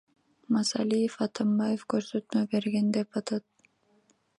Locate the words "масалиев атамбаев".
0.55-1.85